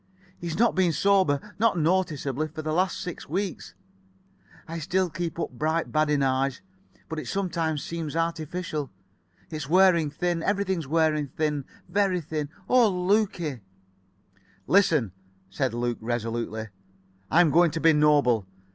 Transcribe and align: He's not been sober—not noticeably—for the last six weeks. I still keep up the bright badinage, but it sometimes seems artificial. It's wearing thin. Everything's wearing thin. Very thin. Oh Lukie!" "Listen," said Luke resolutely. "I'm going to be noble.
He's 0.39 0.57
not 0.57 0.73
been 0.73 0.93
sober—not 0.93 1.77
noticeably—for 1.77 2.63
the 2.63 2.73
last 2.73 2.99
six 2.99 3.29
weeks. 3.29 3.75
I 4.67 4.79
still 4.79 5.11
keep 5.11 5.39
up 5.39 5.49
the 5.51 5.57
bright 5.57 5.91
badinage, 5.91 6.63
but 7.07 7.19
it 7.19 7.27
sometimes 7.27 7.83
seems 7.83 8.15
artificial. 8.15 8.89
It's 9.51 9.69
wearing 9.69 10.09
thin. 10.09 10.41
Everything's 10.41 10.87
wearing 10.87 11.27
thin. 11.27 11.65
Very 11.87 12.19
thin. 12.19 12.49
Oh 12.67 12.89
Lukie!" 12.89 13.61
"Listen," 14.65 15.11
said 15.51 15.71
Luke 15.71 15.99
resolutely. 16.01 16.69
"I'm 17.29 17.51
going 17.51 17.69
to 17.69 17.79
be 17.79 17.93
noble. 17.93 18.47